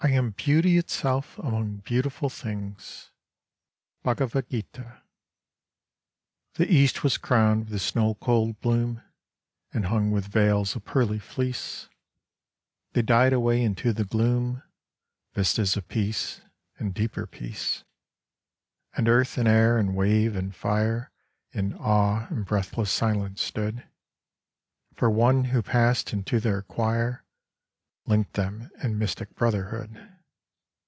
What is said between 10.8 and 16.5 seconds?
pearly fleece: They died away into the gloom, Vistas of peace